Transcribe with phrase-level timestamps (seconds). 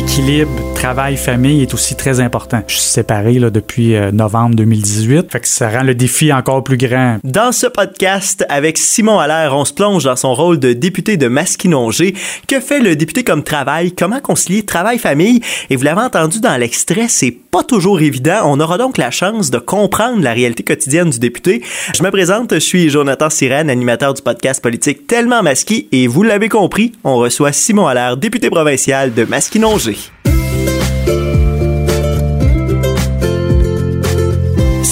[0.00, 0.46] ikili
[0.80, 2.62] l'équilibre travail-famille est aussi très important.
[2.66, 6.64] Je suis séparé là, depuis euh, novembre 2018, fait que ça rend le défi encore
[6.64, 7.18] plus grand.
[7.22, 11.28] Dans ce podcast, avec Simon Allaire, on se plonge dans son rôle de député de
[11.28, 12.14] Masquinongé.
[12.48, 13.92] Que fait le député comme travail?
[13.92, 15.42] Comment concilier travail-famille?
[15.68, 18.40] Et vous l'avez entendu dans l'extrait, c'est pas toujours évident.
[18.44, 21.62] On aura donc la chance de comprendre la réalité quotidienne du député.
[21.94, 26.22] Je me présente, je suis Jonathan Sirène, animateur du podcast politique Tellement Masqué, et vous
[26.22, 29.96] l'avez compris, on reçoit Simon Allaire, député provincial de Masquinongé.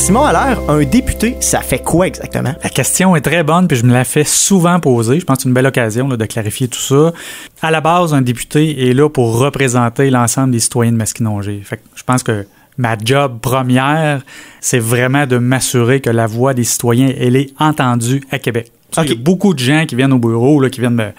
[0.09, 2.55] Simon un député, ça fait quoi exactement?
[2.63, 5.21] La question est très bonne, puis je me la fais souvent poser.
[5.21, 7.13] Je pense que c'est une belle occasion de clarifier tout ça.
[7.61, 11.61] À la base, un député est là pour représenter l'ensemble des citoyens de Masquinongé.
[11.63, 12.47] Fait je pense que
[12.79, 14.23] ma job première,
[14.63, 18.73] c'est vraiment de m'assurer que la voix des citoyens, elle est entendue à Québec.
[18.97, 21.11] Il y a beaucoup de gens qui viennent au bureau, là, qui viennent me,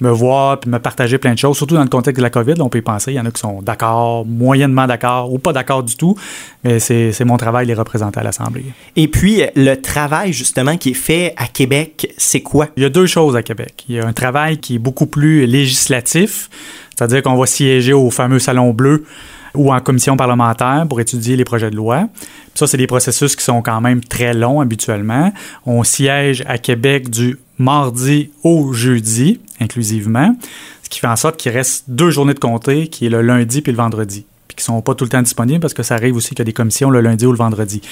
[0.00, 2.54] me voir puis me partager plein de choses, surtout dans le contexte de la COVID.
[2.54, 3.12] Là, on peut y penser.
[3.12, 6.16] Il y en a qui sont d'accord, moyennement d'accord ou pas d'accord du tout.
[6.64, 8.64] Mais c'est mon travail de les représenter à l'Assemblée.
[8.96, 12.68] Et puis, le travail, justement, qui est fait à Québec, c'est quoi?
[12.76, 13.84] Il y a deux choses à Québec.
[13.88, 16.48] Il y a un travail qui est beaucoup plus législatif,
[16.96, 19.04] c'est-à-dire qu'on va siéger au fameux Salon Bleu
[19.54, 22.08] ou en commission parlementaire pour étudier les projets de loi.
[22.54, 25.32] Ça, c'est des processus qui sont quand même très longs habituellement.
[25.66, 30.36] On siège à Québec du mardi au jeudi, inclusivement,
[30.82, 33.60] ce qui fait en sorte qu'il reste deux journées de comté, qui est le lundi
[33.62, 36.16] puis le vendredi, puis qui sont pas tout le temps disponibles parce que ça arrive
[36.16, 37.82] aussi qu'il y a des commissions le lundi ou le vendredi.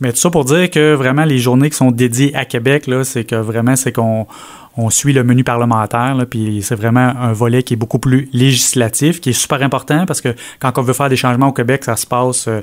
[0.00, 3.04] Mais tout ça pour dire que vraiment les journées qui sont dédiées à Québec, là,
[3.04, 4.26] c'est que vraiment c'est qu'on
[4.76, 8.28] on suit le menu parlementaire, là, puis c'est vraiment un volet qui est beaucoup plus
[8.32, 11.84] législatif, qui est super important parce que quand on veut faire des changements au Québec,
[11.84, 12.60] ça se passe euh,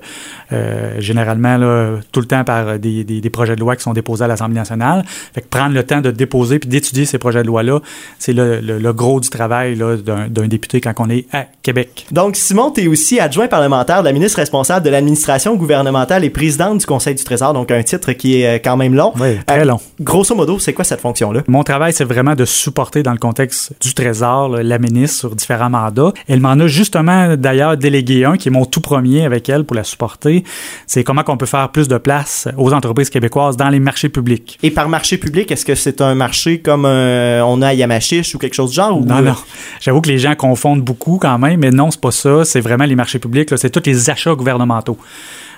[0.52, 3.94] euh, généralement là, tout le temps par des, des, des, projets de loi qui sont
[3.94, 5.04] déposés à l'Assemblée nationale.
[5.06, 7.80] Fait que prendre le temps de déposer puis d'étudier ces projets de loi-là,
[8.18, 12.08] c'est le, le, le, gros du travail d'un député quand on est à Québec.
[12.12, 16.30] Donc, Simon, tu es aussi adjoint parlementaire de la ministre responsable de l'administration gouvernementale et
[16.30, 19.14] présidente du Conseil du Trésor, donc un titre qui est quand même long.
[19.20, 19.76] Oui, très long.
[19.76, 21.44] Euh, grosso modo, c'est quoi cette fonction-là?
[21.48, 25.36] Mon travail, c'est vraiment de supporter dans le contexte du Trésor là, la ministre sur
[25.36, 26.14] différents mandats.
[26.30, 29.76] Elle m'en a justement d'ailleurs délégué un qui est mon tout premier avec elle pour
[29.76, 30.46] la supporter.
[30.88, 34.58] C'est comment qu'on peut faire plus de place aux entreprises québécoises dans les marchés publics.
[34.64, 38.34] Et par marché public, est-ce que c'est un marché comme euh, on a à Yamachiche
[38.34, 38.98] ou quelque chose du genre?
[38.98, 39.04] Ou...
[39.04, 39.36] Non, non.
[39.82, 42.46] J'avoue que les gens confondent beaucoup quand même, mais non, c'est pas ça.
[42.46, 43.50] C'est vraiment les marchés publics.
[43.58, 44.98] C'est tous les achats gouvernementaux.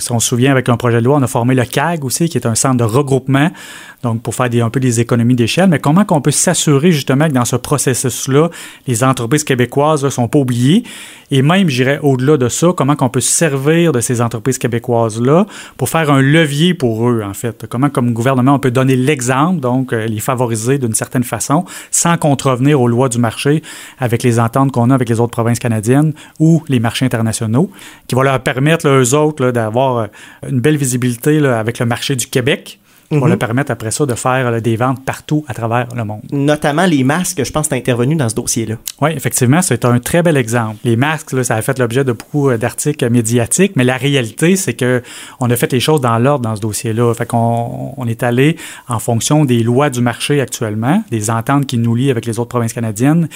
[0.02, 2.28] Si on se souvient, avec un projet de loi, on a formé le CAG aussi,
[2.28, 3.52] qui est un centre de regroupement,
[4.04, 5.70] donc pour faire un peu des économies d'échelle.
[5.70, 8.50] Mais comment qu'on peut s'assurer justement que dans ce processus-là,
[8.88, 10.84] les entreprises québécoises ne sont pas oubliées?
[11.30, 15.46] Et même, j'irais au-delà de ça, comment qu'on peut se servir de ces entreprises québécoises-là
[15.78, 17.66] pour faire un levier pour eux, en fait?
[17.70, 22.82] Comment, comme gouvernement, on peut donner l'exemple, donc les favoriser d'une certaine façon, sans contrevenir
[22.82, 23.62] aux lois du marché
[24.00, 27.70] avec les ententes qu'on a avec les autres provinces canadiennes ou les marchés internationaux,
[28.08, 29.91] qui vont leur permettre, eux autres, d'avoir
[30.48, 32.80] une belle visibilité là, avec le marché du Québec.
[33.12, 33.28] va Mhm.
[33.28, 36.22] leur permettre après ça de faire là, des ventes partout à travers le monde.
[36.32, 38.76] Notamment les masques, je pense que tu intervenu dans ce dossier-là.
[39.02, 40.78] Oui, effectivement, c'est un très bel exemple.
[40.86, 44.56] Les masques, là, ça a fait l'objet de beaucoup euh, d'articles médiatiques, mais la réalité,
[44.56, 45.02] c'est que
[45.42, 47.14] on a fait les choses dans l'ordre dans ce dossier-là.
[47.14, 48.56] Fait qu'on on est allé
[48.88, 52.50] en fonction des lois du marché actuellement, des ententes qui nous lient avec les autres
[52.50, 53.28] provinces canadiennes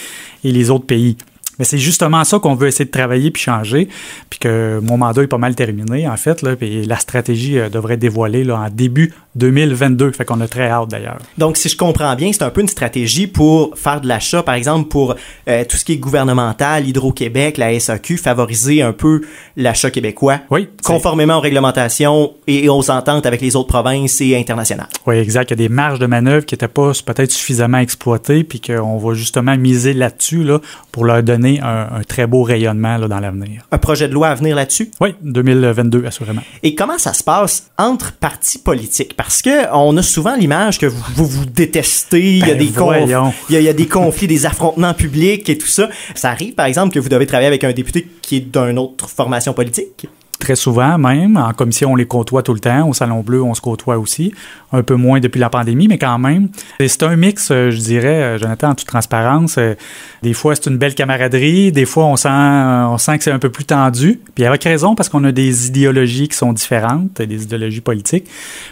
[0.45, 1.17] et les autres pays.
[1.59, 3.87] Mais c'est justement ça qu'on veut essayer de travailler puis changer,
[4.29, 7.69] puis que mon mandat est pas mal terminé en fait là, puis la stratégie euh,
[7.69, 10.11] devrait être dévoilée là, en début 2022.
[10.11, 11.19] Fait qu'on a très hâte d'ailleurs.
[11.37, 14.55] Donc, si je comprends bien, c'est un peu une stratégie pour faire de l'achat, par
[14.55, 15.15] exemple, pour
[15.47, 19.21] euh, tout ce qui est gouvernemental, Hydro-Québec, la SAQ, favoriser un peu
[19.57, 20.39] l'achat québécois.
[20.49, 20.69] Oui.
[20.83, 24.87] Conformément aux réglementations et aux ententes avec les autres provinces et internationales.
[25.05, 25.51] Oui, exact.
[25.51, 28.97] Il y a des marges de manœuvre qui n'étaient pas peut-être suffisamment exploitées, puis qu'on
[28.97, 30.59] va justement miser là-dessus là,
[30.91, 33.63] pour leur donner un, un très beau rayonnement là, dans l'avenir.
[33.71, 34.91] Un projet de loi à venir là-dessus?
[35.01, 36.41] Oui, 2022, assurément.
[36.63, 39.15] Et comment ça se passe entre partis politiques?
[39.15, 42.57] Parce que on a souvent l'image que vous vous, vous détestez, il y a Ben,
[42.57, 43.33] des conflits, voyons.
[43.49, 45.89] il y a, il y a des conflits, des affrontements publics et tout ça.
[46.15, 49.09] Ça arrive, par exemple, que vous devez travailler avec un député qui est d'une autre
[49.09, 50.07] formation politique?
[50.39, 51.37] Très souvent même.
[51.37, 52.87] En commission, on les côtoie tout le temps.
[52.87, 54.33] Au Salon Bleu, on se côtoie aussi.
[54.71, 56.49] Un peu moins depuis la pandémie, mais quand même.
[56.79, 59.55] C'est un mix, euh, je dirais, euh, Jonathan, en toute transparence.
[59.57, 59.75] Euh,
[60.23, 61.71] Des fois, c'est une belle camaraderie.
[61.71, 64.19] Des fois, on sent, on sent que c'est un peu plus tendu.
[64.35, 68.27] Puis avec raison, parce qu'on a des idéologies qui sont différentes, des idéologies politiques.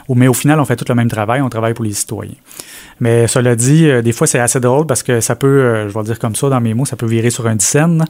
[0.09, 1.41] Mais au final, on fait tout le même travail.
[1.41, 2.35] On travaille pour les citoyens.
[3.03, 6.19] Mais cela dit, des fois, c'est assez drôle parce que ça peut, je vais dire
[6.19, 8.05] comme ça dans mes mots, ça peut virer sur un scène.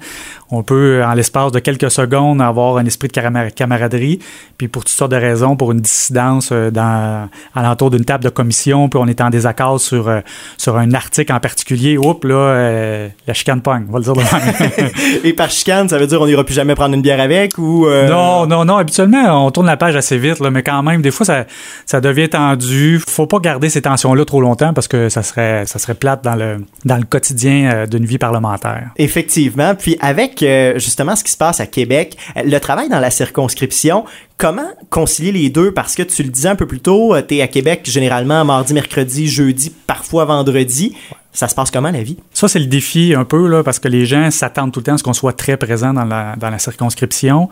[0.51, 4.19] On peut, en l'espace de quelques secondes, avoir un esprit de camaraderie.
[4.55, 8.87] Puis pour toutes sortes de raisons, pour une dissidence dans, alentour d'une table de commission,
[8.87, 10.11] puis on est en désaccord sur,
[10.57, 15.23] sur un article en particulier, oups, là, la chicane pogne, on va le dire de
[15.27, 17.87] Et par chicane, ça veut dire on n'ira plus jamais prendre une bière avec ou...
[17.89, 18.77] Non, non, non.
[18.77, 21.45] Habituellement, on tourne la page assez vite, là, mais quand même, des fois, ça,
[21.87, 23.01] ça devient tendu.
[23.07, 26.35] Faut pas garder ces tensions-là trop longtemps parce que ça serait, ça serait plate dans
[26.35, 28.91] le, dans le quotidien euh, d'une vie parlementaire.
[28.97, 29.75] Effectivement.
[29.75, 34.06] Puis avec euh, justement ce qui se passe à Québec, le travail dans la circonscription,
[34.38, 35.71] comment concilier les deux?
[35.71, 38.44] Parce que tu le disais un peu plus tôt, euh, tu es à Québec généralement
[38.45, 40.95] mardi, mercredi, jeudi, parfois vendredi.
[41.31, 42.18] Ça se passe comment la vie?
[42.31, 44.94] Ça, c'est le défi un peu, là, parce que les gens s'attendent tout le temps
[44.94, 47.50] à ce qu'on soit très présent dans la, dans la circonscription.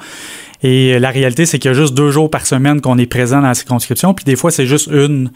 [0.62, 3.42] Et la réalité, c'est qu'il y a juste deux jours par semaine qu'on est présent
[3.42, 5.32] dans la circonscription, puis des fois, c'est juste une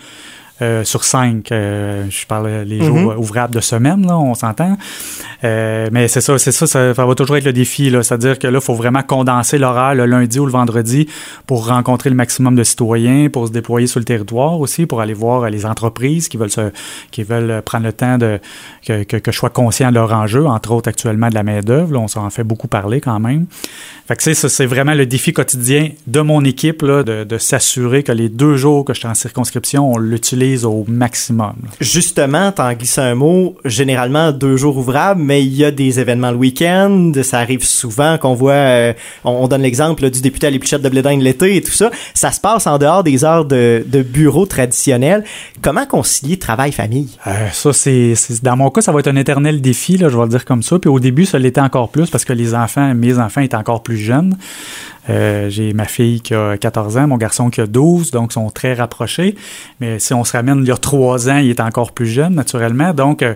[0.62, 1.52] euh, sur cinq.
[1.52, 3.18] Euh, je parle les jours mm-hmm.
[3.18, 4.78] ouvrables de semaine, là, on s'entend.
[5.44, 7.92] Euh, mais c'est ça, c'est ça, ça, va toujours être le défi.
[7.92, 11.10] C'est-à-dire que là, il faut vraiment condenser l'horaire le lundi ou le vendredi
[11.46, 15.14] pour rencontrer le maximum de citoyens, pour se déployer sur le territoire aussi, pour aller
[15.14, 16.72] voir les entreprises qui veulent se,
[17.12, 18.40] qui veulent prendre le temps de
[18.88, 22.00] que, que, que je sois conscient de leur enjeu, entre autres actuellement de la main-d'œuvre.
[22.00, 23.46] On s'en fait beaucoup parler quand même.
[24.08, 28.04] Fait que ça, c'est vraiment le défi quotidien de mon équipe là, de, de s'assurer
[28.04, 31.56] que les deux jours que je suis en circonscription, on l'utilise au maximum.
[31.80, 36.32] Justement, t'en glisses un mot, généralement deux jours ouvrables, mais il y a des événements
[36.32, 38.94] le week-end, ça arrive souvent qu'on voit, euh,
[39.24, 42.40] on, donne l'exemple du député à l'épluchette de Blédin l'été et tout ça, ça se
[42.40, 45.24] passe en dehors des heures de, de bureau traditionnels.
[45.62, 47.10] Comment concilier travail-famille?
[47.28, 48.14] Euh, ça, c'est,
[48.44, 50.64] dans mon cas, ça va être un éternel défi, là, je vais le dire comme
[50.64, 50.78] ça.
[50.80, 53.84] Puis au début, ça l'était encore plus parce que les enfants, mes enfants étaient encore
[53.84, 54.36] plus jeunes.
[55.10, 58.34] Euh, j'ai ma fille qui a 14 ans, mon garçon qui a 12, donc ils
[58.34, 59.36] sont très rapprochés.
[59.80, 62.94] Mais si on se il y a 3 ans, il est encore plus jeune, naturellement.
[62.94, 63.36] Donc, euh,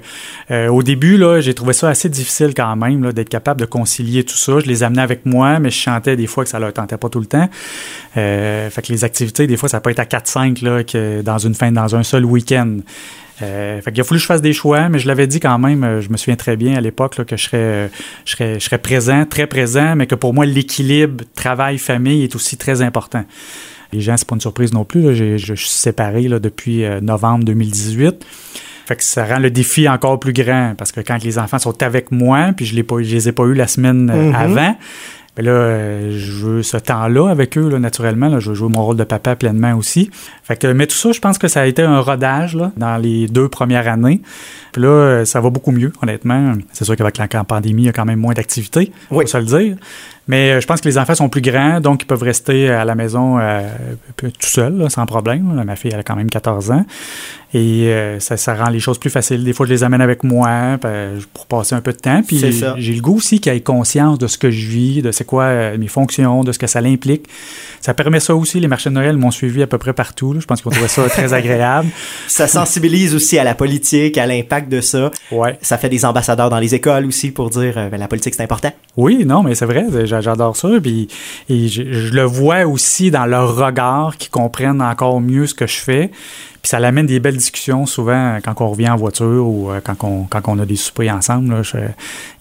[0.51, 4.23] euh, au début, là, j'ai trouvé ça assez difficile quand même, d'être capable de concilier
[4.23, 4.59] tout ça.
[4.59, 7.09] Je les amenais avec moi, mais je chantais des fois que ça leur tentait pas
[7.09, 7.49] tout le temps.
[8.13, 11.53] fait que les activités, des fois, ça peut être à 4-5, là, que dans une
[11.53, 12.77] fin, dans un seul week-end.
[13.41, 15.57] Euh, fait qu'il a fallu que je fasse des choix, mais je l'avais dit quand
[15.59, 17.87] même, euh, je me souviens très bien à l'époque que euh,
[18.25, 22.57] je, serais, je serais présent, très présent, mais que pour moi, l'équilibre travail-famille est aussi
[22.57, 23.23] très important.
[23.93, 25.01] Les gens, c'est pas une surprise non plus.
[25.01, 28.25] Là, je suis séparé là, depuis euh, novembre 2018.
[28.85, 31.83] Fait que ça rend le défi encore plus grand parce que quand les enfants sont
[31.83, 34.35] avec moi, puis je, je les ai pas eu la semaine mm-hmm.
[34.35, 34.75] avant,
[35.39, 38.27] mais là, euh, je veux ce temps-là avec eux, là, naturellement.
[38.27, 40.09] Là, je veux jouer mon rôle de papa pleinement aussi.
[40.43, 42.97] Fait que, mais tout ça, je pense que ça a été un rodage là, dans
[42.97, 44.21] les deux premières années.
[44.73, 46.53] Puis là, euh, ça va beaucoup mieux, honnêtement.
[46.73, 49.23] C'est sûr qu'avec la pandémie, il y a quand même moins d'activités, oui.
[49.23, 49.77] faut se le dire.
[50.29, 52.85] Mais euh, je pense que les enfants sont plus grands, donc ils peuvent rester à
[52.85, 53.67] la maison euh,
[54.15, 55.63] tout seuls, sans problème.
[55.65, 56.85] Ma fille, elle a quand même 14 ans.
[57.53, 59.43] Et euh, ça, ça, rend les choses plus faciles.
[59.43, 60.77] Des fois, je les amène avec moi
[61.33, 62.21] pour passer un peu de temps.
[62.25, 62.39] Puis
[62.77, 65.77] j'ai le goût aussi qu'ils aient conscience de ce que je vis, de c'est quoi
[65.77, 67.27] mes fonctions, de ce que ça l'implique.
[67.81, 68.59] Ça permet ça aussi.
[68.59, 70.35] Les marchés de Noël m'ont suivi à peu près partout.
[70.39, 71.89] Je pense qu'on trouvait ça très agréable.
[72.27, 75.11] Ça sensibilise aussi à la politique, à l'impact de ça.
[75.31, 75.57] Ouais.
[75.61, 78.71] Ça fait des ambassadeurs dans les écoles aussi pour dire ben, la politique, c'est important.
[78.97, 80.69] Oui, non, mais c'est vrai j'adore ça.
[80.81, 81.07] Puis,
[81.49, 81.81] et je,
[82.13, 86.11] le vois aussi dans leur regard, qu'ils comprennent encore mieux ce que je fais.
[86.61, 90.03] Puis ça l'amène des belles discussions souvent quand on revient en voiture ou euh, quand
[90.03, 91.53] on, quand on a des soupers ensemble.
[91.53, 91.61] Là,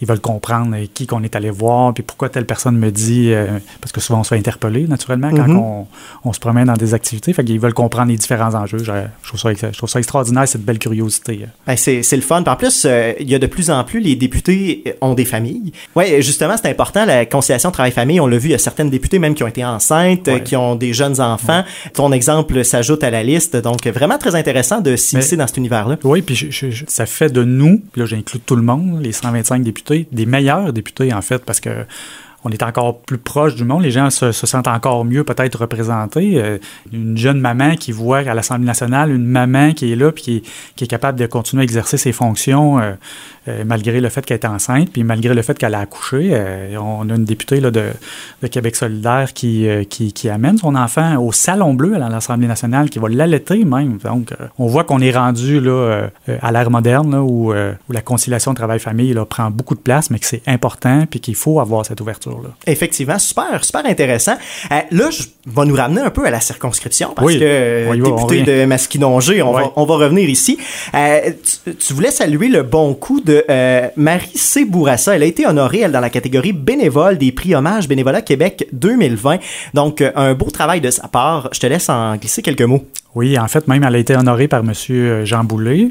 [0.00, 3.32] ils veulent comprendre euh, qui qu'on est allé voir, puis pourquoi telle personne me dit,
[3.32, 5.56] euh, parce que souvent on se fait interpeller naturellement quand mm-hmm.
[5.56, 5.87] on,
[6.25, 7.32] on, se promène dans des activités.
[7.32, 8.79] Fait qu'ils veulent comprendre les différents enjeux.
[8.79, 8.93] Je,
[9.28, 11.46] trouve, ça, je trouve ça extraordinaire, cette belle curiosité.
[11.66, 12.42] Ben c'est, le fun.
[12.44, 12.86] en plus,
[13.20, 15.73] il y a de plus en plus, les députés ont des familles.
[15.94, 18.20] Oui, justement, c'est important, la conciliation travail-famille.
[18.20, 20.75] On l'a vu, il y a certaines députées même qui ont été enceintes, qui ont
[20.75, 21.64] des jeunes enfants.
[21.94, 23.56] Ton exemple s'ajoute à la liste.
[23.56, 25.97] Donc, vraiment, très intéressant de s'immiscer dans cet univers-là.
[26.04, 26.50] Oui, puis
[26.87, 30.73] ça fait de nous, puis là j'inclus tout le monde, les 125 députés, des meilleurs
[30.73, 31.70] députés en fait, parce que
[32.45, 33.83] on est encore plus proche du monde.
[33.83, 36.40] Les gens se, sentent encore mieux peut-être représentés.
[36.40, 36.59] Euh,
[36.92, 40.42] une jeune maman qui voit à l'Assemblée nationale une maman qui est là puis
[40.76, 42.92] qui, est capable de continuer à exercer ses fonctions euh,
[43.49, 46.40] euh, malgré le fait qu'elle est enceinte, puis malgré le fait qu'elle a accouché.
[46.78, 47.90] on a une députée là, de,
[48.49, 49.68] Québec solidaire qui,
[50.30, 53.99] amène son enfant au Salon Bleu à l'Assemblée nationale, qui va l'allaiter même.
[53.99, 56.09] Donc, on voit qu'on est rendu là,
[56.40, 60.42] à l'ère moderne où, où, la conciliation travail-famille prend beaucoup de place, mais que c'est
[60.47, 62.27] important puis qu'il faut avoir cette ouverture.
[62.66, 64.37] Effectivement, super, super intéressant.
[64.70, 68.42] Euh, là, je vais nous ramener un peu à la circonscription parce que euh, député
[68.42, 70.58] de Masquinongé, on, va, on va revenir ici.
[70.94, 71.30] Euh,
[71.78, 73.44] tu, voulais saluer le bon coup de
[73.97, 74.64] Marie C.
[74.64, 75.16] Bourassa.
[75.16, 79.38] Elle a été honorée, elle, dans la catégorie bénévole des prix Hommage Bénévolat Québec 2020.
[79.75, 81.49] Donc, un beau travail de sa part.
[81.52, 82.85] Je te laisse en glisser quelques mots.
[83.15, 85.25] Oui, en fait, même elle a été honorée par M.
[85.25, 85.91] Jean Boulet.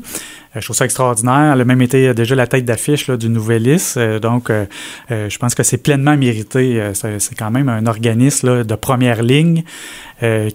[0.56, 1.54] Euh, je trouve ça extraordinaire.
[1.54, 3.96] Elle a même été déjà la tête d'affiche du Nouvelis.
[3.98, 4.66] Euh, donc, euh,
[5.10, 6.92] je pense que c'est pleinement mérité.
[6.94, 9.64] C'est quand même un organisme de première ligne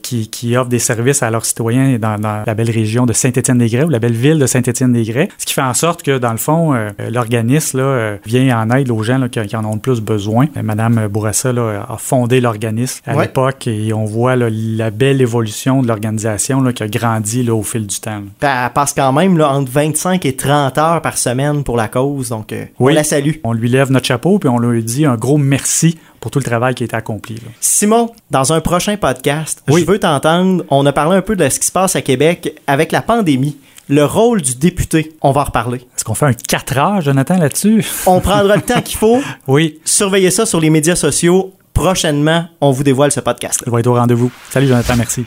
[0.03, 3.85] qui, qui, offre des services à leurs citoyens dans, dans la belle région de Saint-Étienne-des-Grès
[3.85, 5.29] ou la belle ville de Saint-Étienne-des-Grès.
[5.39, 6.75] Ce qui fait en sorte que, dans le fond,
[7.11, 7.83] l'organisme
[8.25, 10.47] vient en aide aux gens là, qui, en ont le plus besoin.
[10.63, 16.73] Madame Bourassa a fondé l'organisme à l'époque et on voit la belle évolution de l'organisation
[16.73, 18.23] qui a grandi au fil du temps.
[18.41, 22.29] Ben, parce quand même, là, entre 25 et 30 heures par semaine pour la cause.
[22.29, 23.37] Donc, euh, on la salue.
[23.45, 26.45] On lui lève notre chapeau puis on lui dit un gros merci pour tout le
[26.45, 27.37] travail qui a été accompli.
[27.61, 30.65] Simon, dans un prochain podcast, je veux t'entendre.
[30.71, 33.57] On a parlé un peu de ce qui se passe à Québec avec la pandémie.
[33.89, 35.79] Le rôle du député, on va en reparler.
[35.97, 37.85] Est-ce qu'on fait un 4 heures, Jonathan, là-dessus?
[38.07, 39.21] on prendra le temps qu'il faut.
[39.49, 39.81] Oui.
[39.85, 41.53] Surveillez ça sur les médias sociaux.
[41.75, 43.63] Prochainement, on vous dévoile ce podcast.
[43.67, 44.31] Je vais être au rendez-vous.
[44.51, 45.25] Salut, Jonathan, merci.